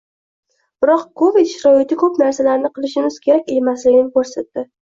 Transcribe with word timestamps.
Biroq 0.85 1.03
Covid 1.23 1.51
sharoiti 1.51 1.99
koʻp 2.05 2.19
narsalarni 2.23 2.73
qilishimiz 2.79 3.21
kerak 3.29 3.55
emasligini 3.61 4.13
koʻrsatdi. 4.21 4.69